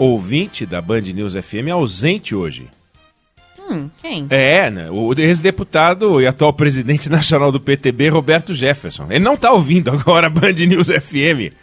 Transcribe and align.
ouvinte 0.00 0.64
da 0.64 0.80
Band 0.80 1.02
News 1.02 1.34
FM 1.34 1.68
ausente 1.72 2.34
hoje. 2.34 2.68
Hum, 3.58 3.90
quem? 4.00 4.26
É, 4.30 4.70
né, 4.70 4.90
o 4.90 5.12
ex-deputado 5.16 6.20
e 6.20 6.26
atual 6.26 6.52
presidente 6.54 7.08
nacional 7.10 7.52
do 7.52 7.60
PTB, 7.60 8.08
Roberto 8.08 8.54
Jefferson. 8.54 9.06
Ele 9.10 9.22
não 9.22 9.36
tá 9.36 9.52
ouvindo 9.52 9.90
agora 9.90 10.28
a 10.28 10.30
Band 10.30 10.52
News 10.52 10.88
FM. 10.88 11.54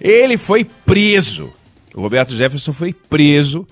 Ele 0.00 0.38
foi 0.38 0.64
preso. 0.64 1.52
O 1.94 2.00
Roberto 2.00 2.34
Jefferson 2.34 2.72
foi 2.72 2.92
preso. 2.92 3.66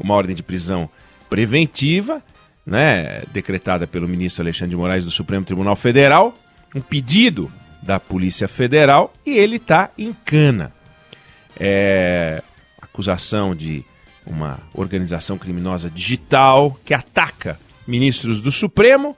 Uma 0.00 0.14
ordem 0.14 0.34
de 0.34 0.42
prisão 0.42 0.88
preventiva, 1.28 2.22
né, 2.64 3.22
decretada 3.32 3.86
pelo 3.86 4.08
ministro 4.08 4.42
Alexandre 4.42 4.70
de 4.70 4.76
Moraes 4.76 5.04
do 5.04 5.10
Supremo 5.10 5.44
Tribunal 5.44 5.76
Federal. 5.76 6.34
Um 6.74 6.80
pedido 6.80 7.52
da 7.82 8.00
Polícia 8.00 8.48
Federal 8.48 9.12
e 9.26 9.36
ele 9.36 9.56
está 9.56 9.90
em 9.98 10.14
cana. 10.24 10.72
É, 11.58 12.42
acusação 12.98 13.54
de 13.54 13.84
uma 14.26 14.58
organização 14.74 15.38
criminosa 15.38 15.88
digital 15.88 16.76
que 16.84 16.92
ataca 16.92 17.58
ministros 17.86 18.40
do 18.40 18.50
Supremo, 18.50 19.16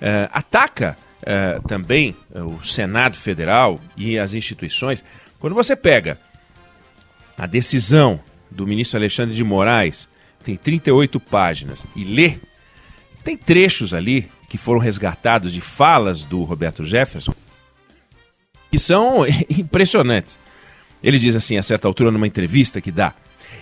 eh, 0.00 0.28
ataca 0.32 0.96
eh, 1.22 1.58
também 1.66 2.16
eh, 2.32 2.40
o 2.40 2.64
Senado 2.64 3.16
Federal 3.16 3.80
e 3.96 4.16
as 4.16 4.32
instituições. 4.32 5.04
Quando 5.40 5.54
você 5.54 5.74
pega 5.74 6.18
a 7.36 7.46
decisão 7.46 8.20
do 8.48 8.64
ministro 8.64 8.98
Alexandre 8.98 9.34
de 9.34 9.42
Moraes, 9.42 10.08
tem 10.44 10.56
38 10.56 11.18
páginas, 11.18 11.84
e 11.96 12.04
lê, 12.04 12.38
tem 13.24 13.36
trechos 13.36 13.92
ali 13.92 14.28
que 14.48 14.56
foram 14.56 14.80
resgatados 14.80 15.52
de 15.52 15.60
falas 15.60 16.22
do 16.22 16.44
Roberto 16.44 16.84
Jefferson 16.84 17.34
que 18.70 18.78
são 18.78 19.26
impressionantes. 19.50 20.38
Ele 21.06 21.18
diz 21.18 21.36
assim, 21.36 21.56
a 21.56 21.62
certa 21.62 21.86
altura, 21.86 22.10
numa 22.10 22.26
entrevista 22.26 22.80
que 22.80 22.90
dá: 22.90 23.14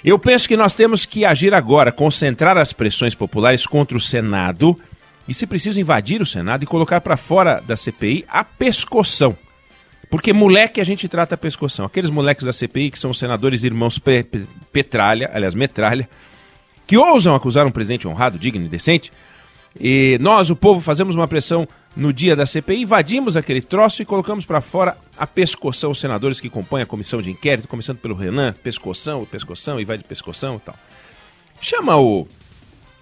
Eu 0.02 0.18
penso 0.18 0.48
que 0.48 0.56
nós 0.56 0.74
temos 0.74 1.04
que 1.04 1.24
agir 1.26 1.52
agora, 1.52 1.92
concentrar 1.92 2.56
as 2.56 2.72
pressões 2.72 3.14
populares 3.14 3.66
contra 3.66 3.96
o 3.96 4.00
Senado 4.00 4.74
e, 5.28 5.34
se 5.34 5.46
preciso, 5.46 5.78
invadir 5.78 6.22
o 6.22 6.26
Senado 6.26 6.64
e 6.64 6.66
colocar 6.66 7.00
para 7.02 7.16
fora 7.18 7.62
da 7.66 7.76
CPI 7.76 8.24
a 8.28 8.42
pescoção. 8.42 9.36
Porque 10.10 10.32
moleque 10.32 10.80
a 10.80 10.84
gente 10.84 11.06
trata 11.08 11.34
a 11.34 11.38
pescoção. 11.38 11.84
Aqueles 11.86 12.08
moleques 12.10 12.44
da 12.46 12.52
CPI 12.52 12.90
que 12.90 12.98
são 12.98 13.10
os 13.10 13.18
senadores 13.18 13.62
irmãos 13.62 13.98
Pe- 13.98 14.22
Pe- 14.22 14.46
Petralha, 14.72 15.30
aliás, 15.34 15.54
Metralha, 15.54 16.08
que 16.86 16.96
ousam 16.96 17.34
acusar 17.34 17.66
um 17.66 17.70
presidente 17.70 18.06
honrado, 18.08 18.38
digno 18.38 18.64
e 18.64 18.68
decente. 18.68 19.10
E 19.78 20.18
nós, 20.20 20.50
o 20.50 20.56
povo, 20.56 20.80
fazemos 20.80 21.16
uma 21.16 21.26
pressão 21.26 21.66
no 21.96 22.12
dia 22.12 22.34
da 22.34 22.46
CPI, 22.46 22.82
invadimos 22.82 23.36
aquele 23.36 23.60
troço 23.60 24.02
e 24.02 24.04
colocamos 24.04 24.44
para 24.44 24.60
fora 24.60 24.96
a 25.16 25.26
pescoção, 25.26 25.90
os 25.90 26.00
senadores 26.00 26.40
que 26.40 26.50
compõem 26.50 26.82
a 26.82 26.86
comissão 26.86 27.20
de 27.20 27.30
inquérito, 27.30 27.68
começando 27.68 27.98
pelo 27.98 28.14
Renan, 28.14 28.52
pescoção, 28.52 29.24
pescoção, 29.24 29.80
e 29.80 29.84
vai 29.84 29.98
de 29.98 30.04
pescoção 30.04 30.56
e 30.56 30.60
tal. 30.60 30.76
Chama 31.60 31.96
o, 31.96 32.26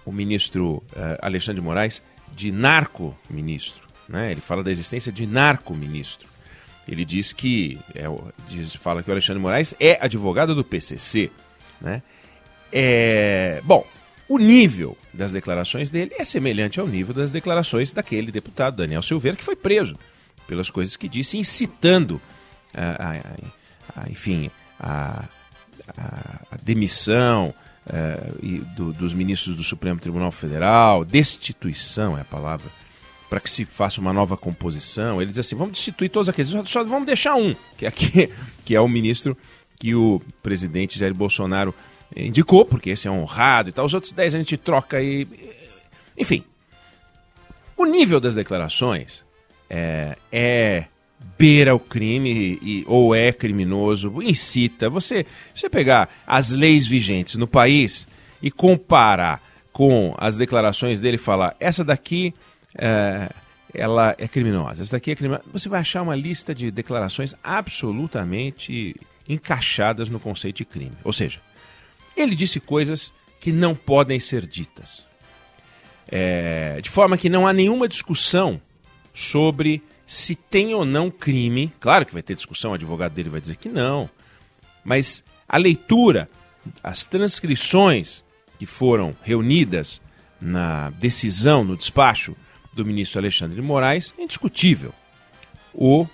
o 0.05 0.11
ministro 0.11 0.83
eh, 0.95 1.17
Alexandre 1.21 1.59
de 1.59 1.65
Moraes 1.65 2.01
de 2.35 2.51
narco-ministro. 2.51 3.83
Né? 4.07 4.31
Ele 4.31 4.41
fala 4.41 4.63
da 4.63 4.71
existência 4.71 5.11
de 5.11 5.25
narco-ministro. 5.25 6.27
Ele 6.87 7.05
diz 7.05 7.31
que, 7.31 7.79
é, 7.95 8.03
diz, 8.49 8.75
fala 8.75 9.01
que 9.01 9.09
o 9.09 9.13
Alexandre 9.13 9.39
de 9.39 9.43
Moraes 9.43 9.73
é 9.79 9.97
advogado 10.01 10.53
do 10.53 10.63
PCC. 10.63 11.31
Né? 11.79 12.01
É, 12.71 13.61
bom, 13.63 13.85
o 14.33 14.37
nível 14.39 14.97
das 15.13 15.31
declarações 15.31 15.89
dele 15.89 16.11
é 16.17 16.23
semelhante 16.23 16.79
ao 16.79 16.87
nível 16.87 17.13
das 17.13 17.31
declarações 17.31 17.91
daquele 17.91 18.31
deputado 18.31 18.75
Daniel 18.77 19.01
Silveira, 19.03 19.37
que 19.37 19.43
foi 19.43 19.55
preso 19.55 19.95
pelas 20.47 20.69
coisas 20.69 20.95
que 20.95 21.07
disse, 21.07 21.37
incitando, 21.37 22.21
a, 22.73 23.09
a- 23.09 24.01
a- 24.03 24.09
enfim, 24.09 24.49
a, 24.79 25.25
demissão 26.61 27.53
eh, 27.87 28.31
e 28.41 28.57
do- 28.75 28.93
dos 28.93 29.13
ministros 29.13 29.55
do 29.55 29.63
Supremo 29.63 29.99
Tribunal 29.99 30.31
Federal, 30.31 31.03
destituição 31.03 32.17
é 32.17 32.21
a 32.21 32.25
palavra, 32.25 32.69
para 33.29 33.39
que 33.39 33.49
se 33.49 33.65
faça 33.65 33.99
uma 33.99 34.13
nova 34.13 34.37
composição. 34.37 35.21
Ele 35.21 35.31
diz 35.31 35.39
assim: 35.39 35.55
vamos 35.55 35.73
destituir 35.73 36.09
todos 36.09 36.29
aqueles, 36.29 36.51
só 36.69 36.83
vamos 36.83 37.05
deixar 37.05 37.35
um, 37.35 37.55
que 37.77 37.85
é, 37.85 37.89
aqui, 37.89 38.29
que 38.63 38.75
é 38.75 38.79
o 38.81 38.87
ministro 38.87 39.37
que 39.79 39.93
o 39.95 40.21
presidente 40.41 40.97
Jair 40.97 41.13
Bolsonaro 41.13 41.73
indicou, 42.15 42.65
porque 42.65 42.91
esse 42.91 43.07
é 43.07 43.11
honrado 43.11 43.69
e 43.69 43.71
tal. 43.71 43.85
Os 43.85 43.93
outros 43.93 44.11
dez 44.11 44.33
a 44.33 44.37
gente 44.37 44.57
troca 44.57 45.01
e. 45.01 45.27
Enfim. 46.17 46.43
O 47.75 47.85
nível 47.85 48.19
das 48.19 48.35
declarações 48.35 49.23
é, 49.69 50.15
é 50.31 50.85
beira 51.37 51.73
o 51.73 51.79
crime 51.79 52.59
e, 52.61 52.83
ou 52.87 53.15
é 53.15 53.31
criminoso, 53.31 54.21
incita. 54.21 54.89
Você, 54.89 55.25
você 55.53 55.69
pegar 55.69 56.09
as 56.25 56.51
leis 56.51 56.85
vigentes 56.85 57.35
no 57.35 57.47
país 57.47 58.07
e 58.41 58.51
comparar 58.51 59.41
com 59.71 60.13
as 60.17 60.37
declarações 60.37 60.99
dele 60.99 61.17
falar, 61.17 61.55
essa 61.59 61.83
daqui 61.83 62.33
é, 62.75 63.29
ela 63.73 64.15
é 64.19 64.27
criminosa, 64.27 64.83
essa 64.83 64.97
daqui 64.97 65.11
é 65.11 65.15
criminosa, 65.15 65.43
você 65.51 65.67
vai 65.67 65.81
achar 65.81 66.03
uma 66.03 66.15
lista 66.15 66.53
de 66.53 66.69
declarações 66.69 67.33
absolutamente 67.43 68.95
encaixadas 69.27 70.09
no 70.09 70.19
conceito 70.19 70.57
de 70.57 70.65
crime. 70.65 70.93
Ou 71.03 71.11
seja, 71.11 71.39
ele 72.15 72.35
disse 72.35 72.59
coisas 72.59 73.13
que 73.39 73.51
não 73.51 73.75
podem 73.75 74.19
ser 74.19 74.45
ditas. 74.45 75.05
É, 76.07 76.79
de 76.81 76.89
forma 76.89 77.17
que 77.17 77.29
não 77.29 77.47
há 77.47 77.53
nenhuma 77.53 77.87
discussão 77.87 78.61
sobre 79.13 79.81
se 80.05 80.35
tem 80.35 80.73
ou 80.73 80.85
não 80.85 81.09
crime. 81.09 81.71
Claro 81.79 82.05
que 82.05 82.13
vai 82.13 82.21
ter 82.21 82.35
discussão, 82.35 82.71
o 82.71 82.75
advogado 82.75 83.13
dele 83.13 83.29
vai 83.29 83.41
dizer 83.41 83.57
que 83.57 83.69
não. 83.69 84.09
Mas 84.83 85.23
a 85.47 85.57
leitura, 85.57 86.29
as 86.83 87.05
transcrições 87.05 88.23
que 88.59 88.65
foram 88.65 89.15
reunidas 89.23 90.01
na 90.39 90.89
decisão, 90.91 91.63
no 91.63 91.77
despacho 91.77 92.35
do 92.73 92.85
ministro 92.85 93.19
Alexandre 93.19 93.55
de 93.55 93.61
Moraes, 93.61 94.13
é 94.17 94.23
indiscutível. 94.23 94.93
O 95.73 96.05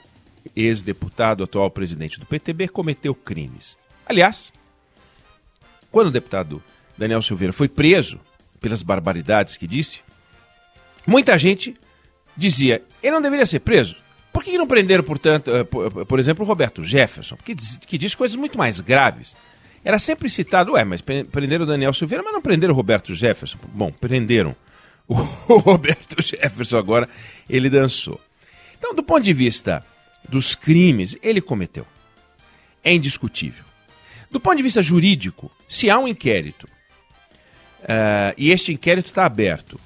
ex-deputado, 0.56 1.44
atual 1.44 1.70
presidente 1.70 2.20
do 2.20 2.26
PTB, 2.26 2.68
cometeu 2.70 3.14
crimes. 3.14 3.78
Aliás, 4.06 4.54
quando 5.92 6.08
o 6.08 6.12
deputado 6.12 6.62
Daniel 6.98 7.22
Silveira 7.22 7.54
foi 7.54 7.68
preso 7.68 8.20
pelas 8.60 8.84
barbaridades 8.84 9.56
que 9.58 9.66
disse, 9.68 10.02
muita 11.08 11.38
gente 11.38 11.76
dizia, 12.36 12.82
ele 13.02 13.12
não 13.14 13.22
deveria 13.22 13.46
ser 13.46 13.60
preso. 13.60 13.96
Por 14.32 14.44
que 14.44 14.58
não 14.58 14.68
prenderam, 14.68 15.04
portanto, 15.04 15.50
eh, 15.56 15.64
por, 15.64 16.06
por 16.06 16.20
exemplo, 16.20 16.46
o 16.46 16.48
Roberto 16.48 16.84
Jefferson, 16.84 17.36
que, 17.44 17.56
diz- 17.56 17.78
que 17.78 17.98
disse 17.98 18.16
coisas 18.16 18.36
muito 18.36 18.58
mais 18.58 18.80
graves? 18.80 19.36
Era 19.84 19.98
sempre 19.98 20.30
citado, 20.30 20.74
ué, 20.74 20.84
mas 20.84 21.02
pre- 21.02 21.24
prenderam 21.24 21.64
o 21.64 21.68
Daniel 21.68 21.94
Silveira, 21.94 22.24
mas 22.24 22.34
não 22.34 22.42
prenderam 22.42 22.74
o 22.74 22.78
Roberto 22.78 23.16
Jefferson. 23.16 23.58
Bom, 23.74 23.92
prenderam 23.92 24.56
o 25.08 25.14
Roberto 25.58 26.22
Jefferson 26.22 26.78
agora, 26.78 27.10
ele 27.50 27.70
dançou. 27.70 28.20
Então, 28.78 28.94
do 28.94 29.02
ponto 29.02 29.24
de 29.24 29.34
vista 29.34 29.84
dos 30.28 30.54
crimes, 30.54 31.18
ele 31.24 31.42
cometeu. 31.42 31.88
É 32.84 32.94
indiscutível. 32.94 33.64
Do 34.32 34.40
ponto 34.40 34.58
de 34.58 34.64
vista 34.64 34.82
jurídico, 34.82 35.52
se 35.68 35.90
há 35.90 35.98
um 35.98 36.08
inquérito 36.08 36.68
eh, 37.84 38.34
e 38.38 38.52
este 38.52 38.72
inquérito 38.72 39.08
está 39.08 39.26
aberto 39.26 39.80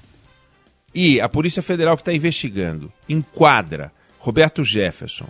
e 0.94 1.20
a 1.20 1.28
Polícia 1.28 1.62
Federal 1.62 1.96
que 1.96 2.02
está 2.02 2.12
investigando 2.12 2.92
enquadra 3.08 3.92
Roberto 4.18 4.62
Jefferson 4.62 5.28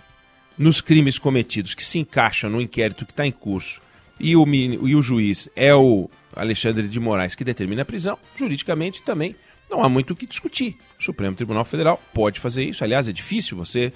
nos 0.57 0.81
crimes 0.81 1.17
cometidos 1.17 1.73
que 1.73 1.83
se 1.83 1.99
encaixam 1.99 2.49
no 2.49 2.61
inquérito 2.61 3.05
que 3.05 3.11
está 3.11 3.25
em 3.25 3.31
curso 3.31 3.81
e 4.19 4.35
o, 4.35 4.45
e 4.47 4.95
o 4.95 5.01
juiz 5.01 5.49
é 5.55 5.73
o 5.73 6.09
Alexandre 6.35 6.87
de 6.87 6.99
Moraes 6.99 7.35
que 7.35 7.43
determina 7.43 7.81
a 7.81 7.85
prisão, 7.85 8.17
juridicamente 8.35 9.01
também 9.01 9.35
não 9.69 9.83
há 9.83 9.89
muito 9.89 10.11
o 10.11 10.15
que 10.15 10.27
discutir. 10.27 10.77
O 10.99 11.03
Supremo 11.03 11.35
Tribunal 11.35 11.65
Federal 11.65 12.01
pode 12.13 12.39
fazer 12.39 12.63
isso. 12.63 12.83
Aliás, 12.83 13.07
é 13.07 13.11
difícil 13.11 13.57
você 13.57 13.91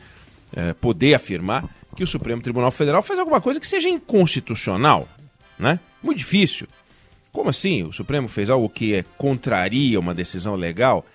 é, 0.55 0.73
poder 0.73 1.13
afirmar 1.13 1.63
que 1.99 2.03
o 2.05 2.07
Supremo 2.07 2.41
Tribunal 2.41 2.71
Federal 2.71 3.03
faz 3.03 3.19
alguma 3.19 3.41
coisa 3.41 3.59
que 3.59 3.67
seja 3.67 3.89
inconstitucional, 3.89 5.05
né? 5.59 5.81
Muito 6.01 6.19
difícil. 6.19 6.65
Como 7.29 7.49
assim? 7.49 7.83
O 7.83 7.91
Supremo 7.91 8.29
fez 8.29 8.49
algo 8.49 8.69
que 8.69 8.95
é, 8.95 9.03
contraria 9.17 9.99
uma 9.99 10.15
decisão 10.15 10.55
legal? 10.55 11.05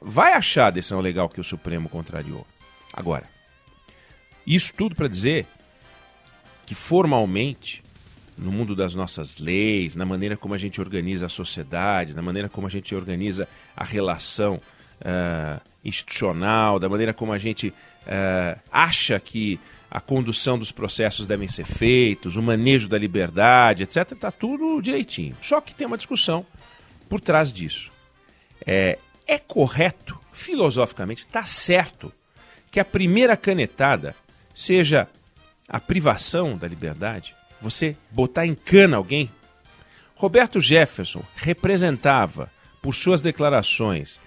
Vai 0.00 0.32
achar 0.32 0.68
a 0.68 0.70
decisão 0.70 0.98
legal 0.98 1.28
que 1.28 1.42
o 1.42 1.44
Supremo 1.44 1.90
contrariou. 1.90 2.46
Agora, 2.90 3.28
isso 4.46 4.72
tudo 4.74 4.96
para 4.96 5.08
dizer 5.08 5.44
que 6.64 6.74
formalmente, 6.74 7.82
no 8.38 8.50
mundo 8.50 8.74
das 8.74 8.94
nossas 8.94 9.36
leis, 9.36 9.94
na 9.94 10.06
maneira 10.06 10.38
como 10.38 10.54
a 10.54 10.58
gente 10.58 10.80
organiza 10.80 11.26
a 11.26 11.28
sociedade, 11.28 12.14
na 12.14 12.22
maneira 12.22 12.48
como 12.48 12.66
a 12.66 12.70
gente 12.70 12.94
organiza 12.94 13.46
a 13.76 13.84
relação 13.84 14.54
uh, 14.54 15.60
institucional, 15.84 16.78
da 16.78 16.88
maneira 16.88 17.14
como 17.14 17.32
a 17.32 17.38
gente 17.38 17.68
uh, 17.68 18.60
acha 18.70 19.18
que 19.18 19.58
a 19.90 20.00
condução 20.00 20.58
dos 20.58 20.70
processos 20.70 21.26
devem 21.26 21.48
ser 21.48 21.64
feitos, 21.64 22.36
o 22.36 22.42
manejo 22.42 22.88
da 22.88 22.96
liberdade, 22.96 23.82
etc., 23.82 24.12
está 24.12 24.30
tudo 24.30 24.80
direitinho. 24.80 25.36
Só 25.42 25.60
que 25.60 25.74
tem 25.74 25.86
uma 25.86 25.96
discussão 25.96 26.46
por 27.08 27.20
trás 27.20 27.52
disso. 27.52 27.90
É, 28.64 28.98
é 29.26 29.38
correto, 29.38 30.18
filosoficamente, 30.32 31.22
está 31.22 31.44
certo 31.44 32.12
que 32.70 32.78
a 32.78 32.84
primeira 32.84 33.36
canetada 33.36 34.14
seja 34.54 35.08
a 35.68 35.80
privação 35.80 36.56
da 36.56 36.68
liberdade, 36.68 37.34
você 37.60 37.96
botar 38.10 38.46
em 38.46 38.54
cana 38.54 38.96
alguém. 38.96 39.30
Roberto 40.14 40.60
Jefferson 40.60 41.22
representava, 41.34 42.50
por 42.80 42.94
suas 42.94 43.20
declarações, 43.20 44.20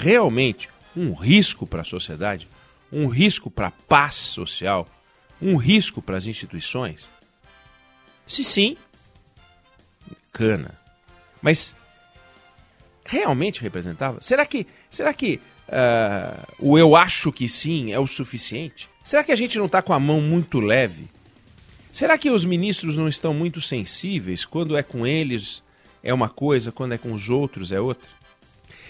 realmente 0.00 0.68
um 0.96 1.12
risco 1.12 1.66
para 1.66 1.82
a 1.82 1.84
sociedade, 1.84 2.48
um 2.90 3.06
risco 3.06 3.50
para 3.50 3.68
a 3.68 3.70
paz 3.70 4.14
social, 4.14 4.88
um 5.40 5.56
risco 5.56 6.00
para 6.00 6.16
as 6.16 6.26
instituições? 6.26 7.08
Se 8.26 8.42
sim, 8.42 8.76
cana. 10.32 10.74
Mas 11.40 11.76
realmente 13.04 13.60
representava? 13.60 14.20
Será 14.20 14.44
que, 14.44 14.66
será 14.90 15.14
que 15.14 15.40
uh, 15.68 16.54
o 16.58 16.78
eu 16.78 16.96
acho 16.96 17.32
que 17.32 17.48
sim 17.48 17.92
é 17.92 17.98
o 17.98 18.06
suficiente? 18.06 18.88
Será 19.04 19.22
que 19.22 19.32
a 19.32 19.36
gente 19.36 19.56
não 19.56 19.66
está 19.66 19.80
com 19.80 19.92
a 19.92 20.00
mão 20.00 20.20
muito 20.20 20.58
leve? 20.58 21.08
Será 21.92 22.18
que 22.18 22.30
os 22.30 22.44
ministros 22.44 22.96
não 22.96 23.08
estão 23.08 23.32
muito 23.32 23.60
sensíveis? 23.60 24.44
Quando 24.44 24.76
é 24.76 24.82
com 24.82 25.06
eles 25.06 25.62
é 26.02 26.12
uma 26.12 26.28
coisa, 26.28 26.70
quando 26.70 26.92
é 26.92 26.98
com 26.98 27.12
os 27.12 27.30
outros 27.30 27.72
é 27.72 27.80
outra? 27.80 28.08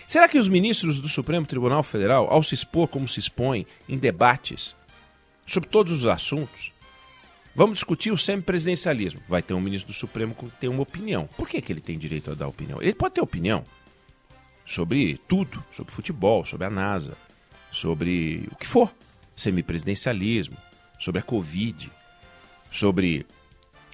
Será 0.06 0.28
que 0.28 0.38
os 0.38 0.48
ministros 0.48 1.00
do 1.00 1.08
Supremo 1.08 1.46
Tribunal 1.46 1.82
Federal, 1.82 2.28
ao 2.30 2.42
se 2.42 2.54
expor 2.54 2.86
como 2.86 3.08
se 3.08 3.18
expõem 3.18 3.66
em 3.88 3.98
debates 3.98 4.76
sobre 5.44 5.68
todos 5.68 5.92
os 5.92 6.06
assuntos, 6.06 6.70
vamos 7.54 7.74
discutir 7.74 8.12
o 8.12 8.18
semipresidencialismo? 8.18 9.20
Vai 9.28 9.42
ter 9.42 9.52
um 9.54 9.60
ministro 9.60 9.92
do 9.92 9.96
Supremo 9.96 10.34
que 10.34 10.48
tem 10.60 10.70
uma 10.70 10.82
opinião. 10.82 11.28
Por 11.36 11.48
que, 11.48 11.60
que 11.60 11.72
ele 11.72 11.80
tem 11.80 11.98
direito 11.98 12.30
a 12.30 12.34
dar 12.34 12.46
opinião? 12.46 12.80
Ele 12.80 12.94
pode 12.94 13.14
ter 13.14 13.20
opinião 13.20 13.64
sobre 14.64 15.18
tudo, 15.26 15.62
sobre 15.72 15.92
futebol, 15.92 16.44
sobre 16.44 16.66
a 16.66 16.70
NASA, 16.70 17.16
sobre 17.72 18.48
o 18.52 18.56
que 18.56 18.66
for 18.66 18.92
semipresidencialismo, 19.36 20.56
sobre 21.00 21.20
a 21.20 21.22
Covid, 21.22 21.90
sobre 22.70 23.26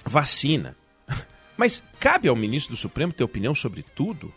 vacina. 0.05 0.75
Mas 1.57 1.81
cabe 1.99 2.27
ao 2.27 2.35
ministro 2.35 2.75
do 2.75 2.79
Supremo 2.79 3.11
ter 3.11 3.23
opinião 3.23 3.55
sobre 3.55 3.81
tudo? 3.81 4.31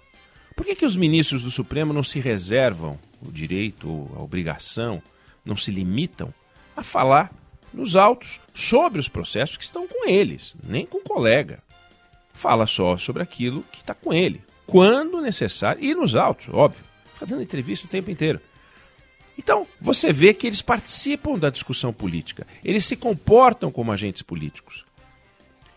Por 0.57 0.65
que, 0.65 0.75
que 0.75 0.87
os 0.87 0.97
ministros 0.97 1.43
do 1.43 1.51
Supremo 1.51 1.93
não 1.93 2.03
se 2.03 2.19
reservam 2.19 2.99
o 3.21 3.31
direito 3.31 3.89
ou 3.89 4.11
a 4.17 4.23
obrigação, 4.23 5.03
não 5.45 5.55
se 5.55 5.71
limitam 5.71 6.33
a 6.75 6.83
falar 6.83 7.31
nos 7.73 7.95
autos 7.95 8.41
sobre 8.55 8.99
os 8.99 9.09
processos 9.09 9.59
que 9.59 9.65
estão 9.65 9.87
com 9.87 10.09
eles, 10.09 10.55
nem 10.65 10.87
com 10.87 10.97
o 10.99 11.03
colega? 11.03 11.63
Fala 12.33 12.67
só 12.67 12.97
sobre 12.97 13.23
aquilo 13.23 13.63
que 13.71 13.81
está 13.81 13.95
com 13.95 14.15
ele, 14.15 14.43
quando 14.67 15.21
necessário, 15.21 15.85
e 15.85 15.95
nos 15.95 16.17
autos, 16.17 16.49
óbvio. 16.51 16.83
Fica 17.13 17.27
dando 17.27 17.43
entrevista 17.43 17.87
o 17.87 17.91
tempo 17.91 18.11
inteiro. 18.11 18.41
Então, 19.39 19.67
você 19.79 20.13
vê 20.13 20.33
que 20.33 20.47
eles 20.47 20.63
participam 20.63 21.39
da 21.39 21.51
discussão 21.51 21.93
política. 21.93 22.47
Eles 22.65 22.85
se 22.85 22.97
comportam 22.97 23.71
como 23.71 23.93
agentes 23.93 24.23
políticos. 24.23 24.87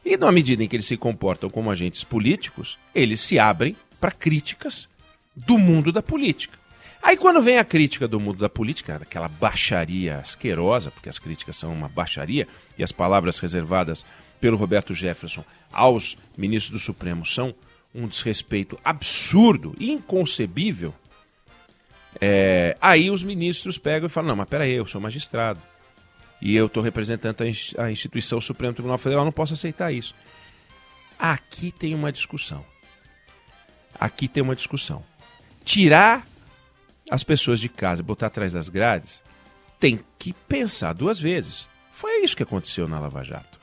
E 0.05 0.15
na 0.15 0.31
medida 0.31 0.63
em 0.63 0.67
que 0.67 0.75
eles 0.75 0.85
se 0.85 0.95
comportam 0.95 1.49
como 1.49 1.69
agentes 1.69 2.03
políticos, 2.03 2.77
eles 2.95 3.19
se 3.19 3.37
abrem 3.37 3.75
para 3.99 4.11
críticas 4.11 4.87
do 5.35 5.57
mundo 5.57 5.91
da 5.91 6.01
política. 6.01 6.57
Aí 7.01 7.15
quando 7.15 7.41
vem 7.41 7.57
a 7.57 7.63
crítica 7.63 8.07
do 8.07 8.19
mundo 8.19 8.39
da 8.39 8.49
política, 8.49 8.99
aquela 9.01 9.27
baixaria 9.27 10.17
asquerosa, 10.17 10.91
porque 10.91 11.09
as 11.09 11.17
críticas 11.17 11.55
são 11.55 11.71
uma 11.71 11.87
baixaria, 11.87 12.47
e 12.77 12.83
as 12.83 12.91
palavras 12.91 13.39
reservadas 13.39 14.05
pelo 14.41 14.57
Roberto 14.57 14.93
Jefferson 14.93 15.43
aos 15.71 16.17
ministros 16.37 16.81
do 16.81 16.83
Supremo 16.83 17.25
são 17.25 17.53
um 17.95 18.07
desrespeito 18.07 18.77
absurdo, 18.83 19.75
inconcebível 19.79 20.93
é, 22.19 22.75
aí 22.81 23.11
os 23.11 23.23
ministros 23.23 23.77
pegam 23.77 24.07
e 24.07 24.09
falam: 24.09 24.29
não, 24.29 24.35
mas 24.35 24.47
peraí, 24.47 24.73
eu 24.73 24.87
sou 24.87 25.01
magistrado. 25.01 25.61
E 26.41 26.55
eu 26.55 26.67
estou 26.67 26.81
representando 26.81 27.43
a 27.77 27.91
instituição 27.91 28.39
Supremo 28.39 28.73
Tribunal 28.73 28.97
Federal, 28.97 29.25
não 29.25 29.31
posso 29.31 29.53
aceitar 29.53 29.91
isso. 29.91 30.15
Aqui 31.17 31.69
tem 31.69 31.93
uma 31.93 32.13
discussão. 32.13 32.65
Aqui 33.97 34.27
tem 34.27 34.43
uma 34.43 34.55
discussão. 34.55 35.03
Tirar 35.63 36.25
as 37.09 37.23
pessoas 37.23 37.59
de 37.59 37.69
casa 37.69 38.03
botar 38.03 38.27
atrás 38.27 38.53
das 38.53 38.67
grades 38.69 39.21
tem 39.79 39.99
que 40.17 40.33
pensar 40.33 40.93
duas 40.93 41.19
vezes. 41.19 41.67
Foi 41.91 42.23
isso 42.23 42.35
que 42.35 42.43
aconteceu 42.43 42.87
na 42.87 42.99
Lava 42.99 43.23
Jato. 43.23 43.59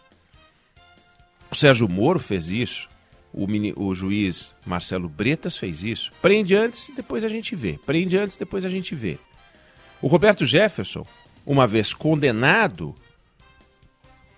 O 1.50 1.54
Sérgio 1.54 1.88
Moro 1.88 2.18
fez 2.18 2.48
isso 2.48 2.88
o, 3.36 3.46
mini, 3.46 3.74
o 3.76 3.94
juiz 3.94 4.54
Marcelo 4.64 5.08
Bretas 5.08 5.58
fez 5.58 5.84
isso. 5.84 6.10
Prende 6.22 6.56
antes, 6.56 6.90
depois 6.96 7.22
a 7.22 7.28
gente 7.28 7.54
vê. 7.54 7.78
Prende 7.84 8.16
antes, 8.16 8.36
depois 8.36 8.64
a 8.64 8.68
gente 8.68 8.94
vê. 8.94 9.18
O 10.00 10.08
Roberto 10.08 10.46
Jefferson, 10.46 11.06
uma 11.44 11.66
vez 11.66 11.92
condenado 11.92 12.94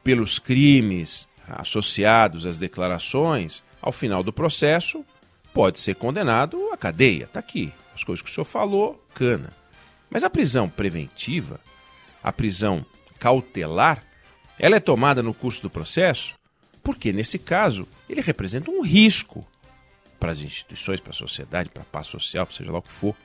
pelos 0.03 0.39
crimes 0.39 1.29
associados 1.47 2.45
às 2.45 2.59
declarações, 2.59 3.63
ao 3.81 3.93
final 3.93 4.23
do 4.23 4.33
processo, 4.33 5.05
pode 5.59 5.81
ser 5.81 5.97
condenado 5.97 6.71
à 6.73 6.77
cadeia. 6.77 7.25
Está 7.25 7.41
aqui. 7.41 7.73
As 7.93 8.05
coisas 8.05 8.23
que 8.23 8.31
o 8.31 8.33
senhor 8.33 8.45
falou, 8.45 9.05
cana. 9.13 9.51
Mas 10.09 10.23
a 10.23 10.31
prisão 10.31 10.69
preventiva, 10.69 11.59
a 12.23 12.33
prisão 12.33 12.87
cautelar, 13.19 14.05
ela 14.57 14.77
é 14.77 14.81
tomada 14.81 15.21
no 15.21 15.35
curso 15.35 15.61
do 15.61 15.69
processo 15.69 16.35
porque 16.81 17.13
nesse 17.13 17.41
caso 17.41 17.89
ele 18.09 18.21
representa 18.21 18.71
um 18.71 18.83
risco 18.83 19.45
para 20.21 20.31
as 20.31 20.39
instituições, 20.39 21.01
para 21.01 21.11
a 21.11 21.17
sociedade, 21.17 21.71
para 21.71 21.83
a 21.83 21.87
paz 21.87 22.07
social, 22.07 22.47
seja 22.53 22.71
lá 22.71 22.79
o 22.79 22.83
que 22.83 22.93
for. 22.93 23.17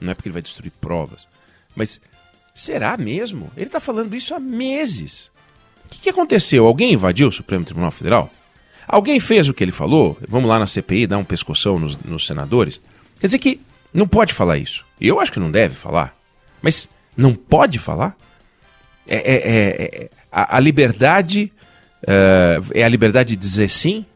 Não 0.00 0.10
é 0.10 0.14
porque 0.16 0.28
ele 0.28 0.32
vai 0.32 0.42
destruir 0.42 0.72
provas. 0.80 1.28
Mas 1.76 2.00
será 2.52 2.96
mesmo? 2.96 3.48
Ele 3.56 3.66
está 3.66 3.78
falando 3.78 4.16
isso 4.16 4.34
há 4.34 4.40
meses. 4.40 5.30
O 5.84 5.88
que, 5.88 6.00
que 6.00 6.10
aconteceu? 6.10 6.66
Alguém 6.66 6.94
invadiu 6.94 7.28
o 7.28 7.32
Supremo 7.32 7.64
Tribunal 7.64 7.92
Federal? 7.92 8.28
Alguém 8.86 9.18
fez 9.18 9.48
o 9.48 9.54
que 9.54 9.64
ele 9.64 9.72
falou? 9.72 10.18
Vamos 10.28 10.48
lá 10.48 10.58
na 10.58 10.66
CPI 10.66 11.06
dar 11.06 11.18
um 11.18 11.24
pescoção 11.24 11.78
nos, 11.78 11.96
nos 11.98 12.26
senadores? 12.26 12.80
Quer 13.20 13.26
dizer 13.26 13.38
que 13.38 13.60
não 13.92 14.06
pode 14.06 14.32
falar 14.32 14.58
isso. 14.58 14.84
Eu 15.00 15.18
acho 15.20 15.32
que 15.32 15.40
não 15.40 15.50
deve 15.50 15.74
falar. 15.74 16.16
Mas 16.62 16.88
não 17.16 17.34
pode 17.34 17.78
falar? 17.78 18.16
É, 19.06 19.16
é, 19.16 19.34
é, 19.34 20.02
é 20.04 20.10
a, 20.30 20.56
a 20.56 20.60
liberdade 20.60 21.52
Uh, 22.02 22.62
é 22.72 22.84
a 22.84 22.88
liberdade 22.88 23.30
de 23.30 23.36
dizer 23.36 23.68
sim? 23.68 24.06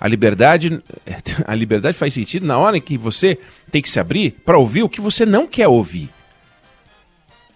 A 0.00 0.08
liberdade, 0.08 0.82
a 1.46 1.54
liberdade 1.54 1.96
faz 1.96 2.14
sentido 2.14 2.46
na 2.46 2.58
hora 2.58 2.78
em 2.78 2.80
que 2.80 2.96
você 2.96 3.38
tem 3.70 3.82
que 3.82 3.90
se 3.90 4.00
abrir 4.00 4.32
para 4.44 4.58
ouvir 4.58 4.82
o 4.82 4.88
que 4.88 5.00
você 5.00 5.26
não 5.26 5.46
quer 5.46 5.68
ouvir. 5.68 6.08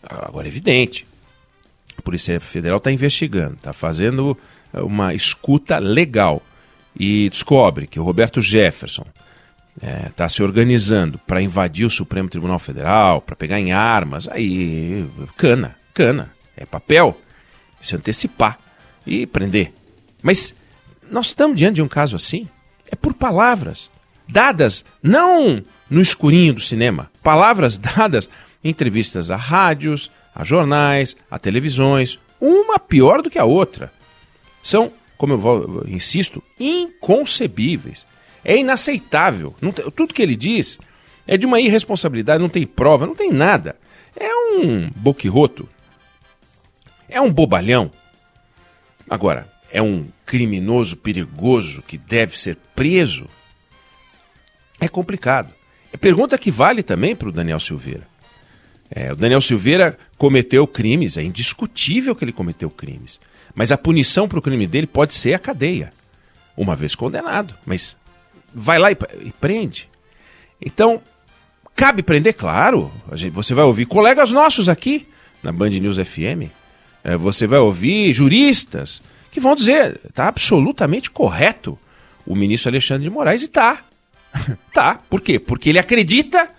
Agora 0.03 0.47
é 0.47 0.51
evidente. 0.51 1.07
A 1.97 2.03
Polícia 2.03 2.39
Federal 2.39 2.79
está 2.79 2.93
investigando, 2.93 3.55
está 3.55 3.73
fazendo 3.73 4.39
uma 4.73 5.15
escuta 5.15 5.79
legal 5.79 6.43
e 6.99 7.29
descobre 7.29 7.87
que 7.87 8.01
o 8.01 8.03
Roberto 8.03 8.41
Jefferson 8.41 9.07
está 10.09 10.25
é, 10.25 10.29
se 10.29 10.43
organizando 10.43 11.19
para 11.19 11.41
invadir 11.41 11.87
o 11.87 11.91
Supremo 11.91 12.29
Tribunal 12.29 12.59
Federal, 12.59 13.21
para 13.21 13.37
pegar 13.37 13.61
em 13.61 13.73
armas, 13.73 14.29
aí 14.29 15.07
cana, 15.37 15.77
cana, 15.95 16.33
é 16.57 16.67
papel, 16.67 17.19
se 17.81 17.95
antecipar 17.95 18.59
e 19.07 19.27
prender. 19.27 19.73
Mas 20.23 20.55
nós 21.11 21.29
estamos 21.29 21.57
diante 21.57 21.77
de 21.77 21.83
um 21.83 21.89
caso 21.89 22.17
assim. 22.17 22.49
É 22.91 22.97
por 22.97 23.15
palavras 23.15 23.91
dadas 24.27 24.85
não 25.03 25.63
no 25.89 26.01
escurinho 26.01 26.55
do 26.55 26.61
cinema, 26.61 27.11
palavras 27.23 27.79
dadas 27.79 28.29
em 28.63 28.71
entrevistas 28.71 29.31
a 29.31 29.37
rádios, 29.37 30.11
a 30.35 30.45
jornais, 30.45 31.17
a 31.31 31.39
televisões, 31.39 32.19
uma 32.41 32.79
pior 32.79 33.23
do 33.23 33.31
que 33.31 33.39
a 33.39 33.45
outra. 33.45 33.93
São, 34.63 34.93
como 35.19 35.35
eu, 35.35 35.85
insisto, 35.89 36.43
inconcebíveis. 36.59 38.07
É 38.45 38.57
inaceitável. 38.57 39.55
Tem- 39.61 39.91
tudo 39.91 40.15
que 40.15 40.23
ele 40.23 40.37
diz 40.37 40.79
é 41.27 41.37
de 41.37 41.45
uma 41.45 41.61
irresponsabilidade, 41.61 42.41
não 42.41 42.49
tem 42.49 42.67
prova, 42.67 43.07
não 43.07 43.15
tem 43.15 43.31
nada. 43.31 43.77
É 44.17 44.33
um 44.35 44.89
boquirroto. 44.97 45.69
É 47.09 47.21
um 47.21 47.31
bobalhão. 47.33 47.91
Agora, 49.11 49.49
é 49.71 49.83
um 49.83 50.07
criminoso 50.25 50.97
perigoso 50.97 51.83
que 51.83 51.99
deve 51.99 52.39
ser 52.39 52.57
preso? 52.75 53.27
É 54.81 54.89
complicado. 54.89 55.53
É 55.93 55.97
pergunta 55.97 56.39
que 56.39 56.51
vale 56.51 56.83
também 56.83 57.17
para 57.17 57.29
o 57.29 57.33
Daniel 57.33 57.61
Silveira. 57.61 58.07
É, 58.91 59.13
o 59.13 59.17
Daniel 59.17 59.41
Silveira 59.41 59.99
cometeu 60.19 60.67
crimes, 60.67 61.17
é 61.17 61.23
indiscutível 61.23 62.15
que 62.15 62.25
ele 62.25 62.33
cometeu 62.33 62.69
crimes. 62.69 63.21
Mas 63.55 63.73
a 63.73 63.79
punição 63.79 64.29
para 64.29 64.39
o 64.39 64.43
crime 64.43 64.67
dele 64.67 64.87
pode 64.87 65.15
ser 65.15 65.33
a 65.33 65.39
cadeia, 65.39 65.93
uma 66.57 66.77
vez 66.77 66.95
condenado. 66.95 67.55
Mas 67.65 67.97
vai 68.53 68.79
lá 68.79 68.91
e, 68.91 68.97
e 69.25 69.33
prende. 69.33 69.89
Então, 70.61 71.01
cabe 71.75 72.03
prender, 72.03 72.35
claro. 72.35 72.93
Gente- 73.15 73.33
você 73.33 73.55
vai 73.55 73.65
ouvir 73.65 73.87
colegas 73.87 74.33
nossos 74.33 74.69
aqui 74.69 75.07
na 75.43 75.53
Band 75.53 75.71
News 75.71 75.97
FM. 75.97 76.51
É, 77.05 77.17
você 77.17 77.47
vai 77.47 77.61
ouvir 77.61 78.13
juristas 78.13 79.01
que 79.31 79.39
vão 79.41 79.55
dizer, 79.55 80.01
está 80.05 80.27
absolutamente 80.27 81.11
correto 81.11 81.79
o 82.27 82.35
ministro 82.35 82.71
Alexandre 82.71 83.05
de 83.05 83.11
Moraes 83.11 83.43
e 83.43 83.49
tá. 83.49 83.85
tá. 84.75 85.01
Por 85.09 85.21
quê? 85.21 85.39
Porque 85.39 85.69
ele 85.69 85.79
acredita 85.79 86.51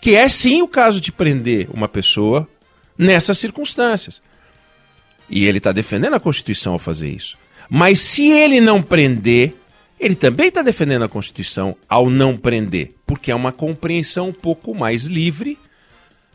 que 0.00 0.14
é 0.14 0.28
sim 0.28 0.62
o 0.62 0.68
caso 0.68 1.00
de 1.00 1.12
prender 1.12 1.68
uma 1.72 1.88
pessoa 1.88 2.48
nessas 2.98 3.38
circunstâncias. 3.38 4.20
E 5.30 5.44
ele 5.44 5.58
está 5.58 5.72
defendendo 5.72 6.14
a 6.14 6.20
Constituição 6.20 6.72
ao 6.72 6.78
fazer 6.78 7.08
isso. 7.08 7.38
Mas 7.70 8.00
se 8.00 8.28
ele 8.28 8.60
não 8.60 8.82
prender, 8.82 9.54
ele 10.00 10.14
também 10.14 10.48
está 10.48 10.62
defendendo 10.62 11.04
a 11.04 11.08
Constituição 11.08 11.76
ao 11.88 12.10
não 12.10 12.36
prender, 12.36 12.94
porque 13.06 13.30
é 13.30 13.34
uma 13.34 13.52
compreensão 13.52 14.30
um 14.30 14.32
pouco 14.32 14.74
mais 14.74 15.04
livre 15.04 15.58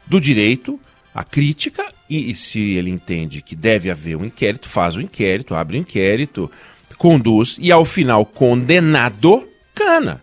do 0.05 0.19
direito 0.21 0.79
à 1.13 1.23
crítica 1.23 1.91
e, 2.09 2.31
e 2.31 2.35
se 2.35 2.59
ele 2.59 2.89
entende 2.89 3.41
que 3.41 3.55
deve 3.55 3.89
haver 3.89 4.15
um 4.15 4.25
inquérito, 4.25 4.69
faz 4.69 4.95
o 4.95 5.01
inquérito, 5.01 5.55
abre 5.55 5.77
o 5.77 5.79
inquérito, 5.79 6.51
conduz 6.97 7.57
e 7.59 7.71
ao 7.71 7.83
final 7.83 8.25
condenado, 8.25 9.47
cana. 9.73 10.21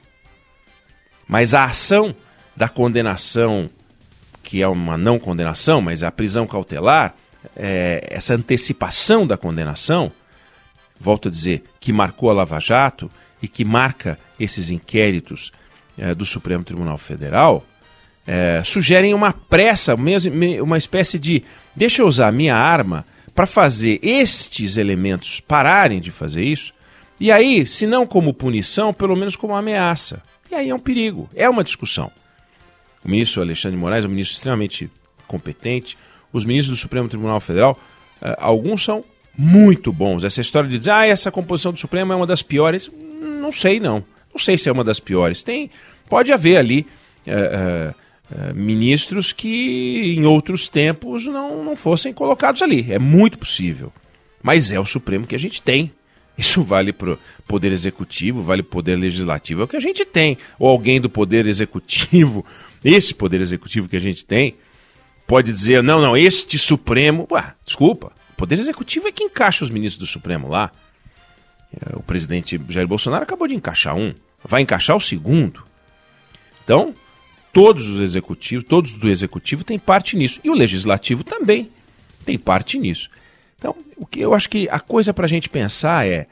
Mas 1.27 1.55
a 1.55 1.65
ação 1.65 2.15
da 2.57 2.69
condenação, 2.69 3.71
que 4.43 4.63
é 4.63 4.69
uma 4.69 4.97
não 4.97 5.19
condenação, 5.19 5.81
mas 5.81 6.03
a 6.03 6.11
prisão 6.11 6.47
cautelar, 6.47 7.15
é, 7.57 8.07
essa 8.11 8.35
antecipação 8.35 9.27
da 9.27 9.37
condenação, 9.37 10.11
volto 10.99 11.29
a 11.29 11.31
dizer, 11.31 11.65
que 11.79 11.93
marcou 11.93 12.31
a 12.31 12.35
Lava 12.35 12.59
Jato 12.61 13.11
e 13.43 13.49
que 13.49 13.65
marca 13.65 14.19
esses 14.39 14.71
inquéritos 14.71 15.53
é, 15.99 16.15
do 16.15 16.27
Supremo 16.27 16.65
Tribunal 16.65 16.99
Federal, 16.99 17.65
é, 18.27 18.63
sugerem 18.65 19.15
uma 19.15 19.33
pressa, 19.33 19.95
uma 19.95 20.79
espécie 20.79 21.19
de 21.19 21.43
deixa 21.75 22.03
eu 22.03 22.07
usar 22.07 22.29
a 22.29 22.33
minha 22.33 22.55
arma 22.55 23.05
para 23.35 23.47
fazer 23.47 23.99
estes 24.03 24.77
elementos 24.77 25.41
pararem 25.41 26.01
de 26.01 26.11
fazer 26.11 26.45
isso, 26.45 26.73
e 27.19 27.31
aí, 27.31 27.67
se 27.67 27.87
não 27.87 28.07
como 28.07 28.33
punição, 28.33 28.95
pelo 28.95 29.15
menos 29.15 29.37
como 29.37 29.55
ameaça. 29.55 30.23
E 30.51 30.55
aí 30.55 30.71
é 30.71 30.75
um 30.75 30.79
perigo, 30.79 31.29
é 31.35 31.49
uma 31.49 31.63
discussão. 31.63 32.11
O 33.05 33.11
ministro 33.11 33.43
Alexandre 33.43 33.77
de 33.77 33.81
Moraes 33.81 34.05
é 34.05 34.09
um 34.09 34.11
ministro 34.11 34.35
extremamente 34.35 34.91
competente. 35.27 35.97
Os 36.33 36.45
ministros 36.45 36.79
do 36.79 36.81
Supremo 36.81 37.09
Tribunal 37.09 37.41
Federal, 37.41 37.79
eh, 38.21 38.37
alguns 38.39 38.85
são 38.85 39.05
muito 39.37 39.93
bons. 39.93 40.25
Essa 40.25 40.41
história 40.41 40.69
de 40.69 40.79
dizer, 40.79 40.91
ah, 40.91 41.07
essa 41.07 41.31
composição 41.31 41.73
do 41.73 41.81
Supremo 41.81 42.13
é 42.13 42.17
uma 42.17 42.27
das 42.27 42.43
piores, 42.43 42.91
não 43.21 43.53
sei 43.53 43.81
não. 43.81 44.05
Não 44.33 44.39
sei 44.39 44.57
se 44.57 44.69
é 44.69 44.73
uma 44.73 44.85
das 44.85 45.01
piores. 45.01 45.43
Tem, 45.43 45.71
pode 46.09 46.33
haver 46.33 46.57
ali 46.59 46.87
eh, 47.27 47.95
eh, 48.33 48.53
ministros 48.55 49.33
que 49.33 50.15
em 50.17 50.25
outros 50.25 50.69
tempos 50.69 51.27
não, 51.27 51.65
não 51.65 51.75
fossem 51.75 52.13
colocados 52.13 52.63
ali. 52.63 52.93
É 52.93 52.99
muito 52.99 53.39
possível. 53.39 53.93
Mas 54.43 54.71
é 54.71 54.79
o 54.79 54.87
Supremo 54.87 55.27
que 55.27 55.35
a 55.35 55.39
gente 55.39 55.61
tem. 55.61 55.93
Isso 56.41 56.63
vale 56.63 56.91
para 56.91 57.13
o 57.13 57.19
Poder 57.47 57.71
Executivo, 57.71 58.43
vale 58.43 58.63
para 58.63 58.69
o 58.69 58.73
Poder 58.73 58.97
Legislativo, 58.97 59.61
é 59.61 59.65
o 59.65 59.69
que 59.69 59.77
a 59.77 59.81
gente 59.81 60.07
tem. 60.07 60.39
Ou 60.59 60.71
alguém 60.71 60.99
do 60.99 61.11
Poder 61.11 61.47
Executivo, 61.47 62.47
esse 62.83 63.15
Poder 63.15 63.43
Executivo 63.43 63.87
que 63.87 63.97
a 63.97 64.01
gente 64.01 64.25
tem, 64.25 64.55
pode 65.27 65.53
dizer, 65.53 65.83
não, 65.83 66.01
não, 66.01 66.17
este 66.17 66.59
Supremo. 66.59 67.29
Ué, 67.31 67.53
desculpa, 67.63 68.11
o 68.33 68.37
Poder 68.37 68.59
Executivo 68.59 69.07
é 69.07 69.13
que 69.13 69.23
encaixa 69.23 69.63
os 69.63 69.69
ministros 69.69 69.99
do 69.99 70.11
Supremo 70.11 70.49
lá. 70.49 70.73
É, 71.75 71.95
O 71.95 72.03
presidente 72.03 72.59
Jair 72.71 72.89
Bolsonaro 72.89 73.23
acabou 73.23 73.47
de 73.47 73.55
encaixar 73.55 73.95
um, 73.95 74.15
vai 74.43 74.63
encaixar 74.63 74.97
o 74.97 75.01
segundo. 75.01 75.63
Então, 76.65 76.95
todos 77.53 77.87
os 77.87 78.01
executivos, 78.01 78.65
todos 78.67 78.95
do 78.95 79.11
executivo 79.11 79.63
têm 79.63 79.79
parte 79.79 80.17
nisso. 80.17 80.41
E 80.43 80.49
o 80.49 80.55
legislativo 80.55 81.23
também 81.23 81.69
tem 82.25 82.39
parte 82.39 82.79
nisso. 82.79 83.11
Então, 83.61 83.77
o 83.99 84.07
que 84.07 84.21
eu 84.21 84.33
acho 84.33 84.49
que 84.49 84.67
a 84.71 84.81
coisa 84.81 85.13
para 85.13 85.27
a 85.27 85.29
gente 85.29 85.51
pensar 85.51 86.07
é, 86.07 86.27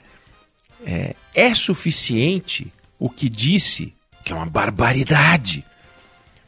é: 0.84 1.14
é 1.34 1.54
suficiente 1.54 2.72
o 2.98 3.10
que 3.10 3.28
disse, 3.28 3.92
que 4.24 4.32
é 4.32 4.34
uma 4.34 4.46
barbaridade, 4.46 5.64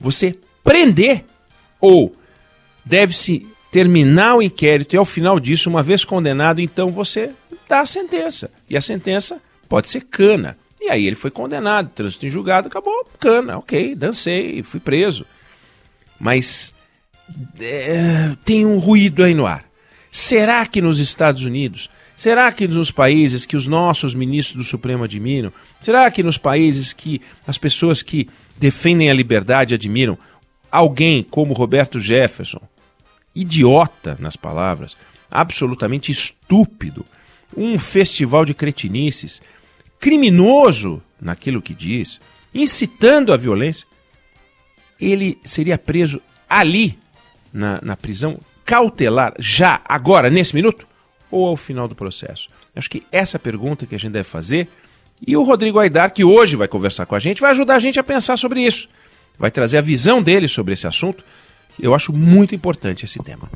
você 0.00 0.34
prender 0.64 1.24
ou 1.78 2.16
deve-se 2.84 3.46
terminar 3.70 4.36
o 4.36 4.42
inquérito 4.42 4.94
e 4.94 4.98
ao 4.98 5.04
final 5.04 5.38
disso, 5.38 5.70
uma 5.70 5.82
vez 5.82 6.04
condenado, 6.04 6.60
então 6.60 6.90
você 6.90 7.30
dá 7.68 7.80
a 7.80 7.86
sentença. 7.86 8.50
E 8.68 8.76
a 8.76 8.80
sentença 8.80 9.40
pode 9.68 9.88
ser 9.88 10.00
cana. 10.00 10.58
E 10.80 10.88
aí 10.88 11.06
ele 11.06 11.14
foi 11.14 11.30
condenado, 11.30 11.90
trânsito 11.90 12.26
em 12.26 12.30
julgado, 12.30 12.68
acabou, 12.68 13.06
cana, 13.20 13.58
ok, 13.58 13.94
dancei, 13.94 14.62
fui 14.62 14.80
preso. 14.80 15.26
Mas 16.18 16.74
é, 17.60 18.34
tem 18.44 18.66
um 18.66 18.78
ruído 18.78 19.22
aí 19.22 19.34
no 19.34 19.46
ar. 19.46 19.69
Será 20.10 20.66
que 20.66 20.80
nos 20.80 20.98
Estados 20.98 21.44
Unidos, 21.44 21.88
será 22.16 22.50
que 22.50 22.66
nos 22.66 22.90
países 22.90 23.46
que 23.46 23.56
os 23.56 23.66
nossos 23.66 24.14
ministros 24.14 24.56
do 24.56 24.64
Supremo 24.64 25.04
admiram, 25.04 25.52
será 25.80 26.10
que 26.10 26.22
nos 26.22 26.36
países 26.36 26.92
que 26.92 27.20
as 27.46 27.56
pessoas 27.56 28.02
que 28.02 28.28
defendem 28.56 29.08
a 29.08 29.14
liberdade 29.14 29.74
admiram, 29.74 30.18
alguém 30.70 31.22
como 31.22 31.54
Roberto 31.54 32.00
Jefferson, 32.00 32.60
idiota 33.34 34.16
nas 34.18 34.36
palavras, 34.36 34.96
absolutamente 35.30 36.10
estúpido, 36.10 37.06
um 37.56 37.78
festival 37.78 38.44
de 38.44 38.52
cretinices, 38.52 39.40
criminoso 39.98 41.02
naquilo 41.20 41.62
que 41.62 41.74
diz, 41.74 42.20
incitando 42.52 43.32
a 43.32 43.36
violência, 43.36 43.86
ele 45.00 45.38
seria 45.44 45.78
preso 45.78 46.20
ali, 46.48 46.98
na, 47.52 47.80
na 47.82 47.96
prisão 47.96 48.38
cautelar, 48.70 49.34
já, 49.36 49.80
agora, 49.84 50.30
nesse 50.30 50.54
minuto, 50.54 50.86
ou 51.28 51.48
ao 51.48 51.56
final 51.56 51.88
do 51.88 51.94
processo? 51.96 52.48
Acho 52.76 52.88
que 52.88 53.02
essa 53.10 53.36
é 53.36 53.38
pergunta 53.38 53.84
que 53.84 53.96
a 53.96 53.98
gente 53.98 54.12
deve 54.12 54.28
fazer. 54.28 54.68
E 55.26 55.36
o 55.36 55.42
Rodrigo 55.42 55.80
Aidar, 55.80 56.12
que 56.12 56.22
hoje 56.22 56.54
vai 56.54 56.68
conversar 56.68 57.04
com 57.04 57.16
a 57.16 57.18
gente, 57.18 57.40
vai 57.40 57.50
ajudar 57.50 57.74
a 57.74 57.78
gente 57.80 57.98
a 57.98 58.04
pensar 58.04 58.36
sobre 58.36 58.62
isso. 58.62 58.86
Vai 59.36 59.50
trazer 59.50 59.78
a 59.78 59.80
visão 59.80 60.22
dele 60.22 60.46
sobre 60.46 60.74
esse 60.74 60.86
assunto. 60.86 61.24
Eu 61.80 61.92
acho 61.94 62.12
muito 62.12 62.54
importante 62.54 63.04
esse 63.04 63.20
tema. 63.20 63.50